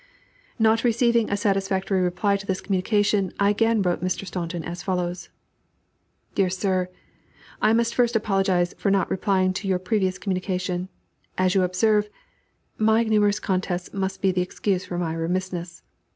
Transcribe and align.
Not 0.57 0.83
receiving 0.83 1.29
a 1.29 1.37
satisfactory 1.37 2.01
reply 2.01 2.35
to 2.35 2.47
this 2.47 2.59
communication, 2.59 3.31
I 3.39 3.51
again 3.51 3.83
wrote 3.83 4.01
Mr. 4.03 4.25
Staunton 4.25 4.63
as 4.63 4.81
follows: 4.81 5.29
"DEAR 6.33 6.49
SIR, 6.49 6.89
I 7.61 7.71
must 7.73 7.93
first 7.93 8.15
apologise 8.15 8.73
for 8.79 8.89
not 8.89 9.11
replying 9.11 9.53
to 9.53 9.67
your 9.67 9.77
previous 9.77 10.17
communication. 10.17 10.89
As 11.37 11.53
you 11.53 11.61
observe, 11.61 12.09
my 12.79 13.03
numerous 13.03 13.39
contests 13.39 13.93
must 13.93 14.23
be 14.23 14.31
the 14.31 14.41
excuse 14.41 14.85
for 14.85 14.97
my 14.97 15.13
remissness. 15.13 15.83